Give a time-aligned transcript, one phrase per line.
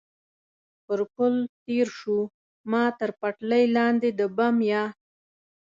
[0.85, 1.33] پر پل
[1.65, 2.17] تېر شو،
[2.71, 4.83] ما تر پټلۍ لاندې د بم یا.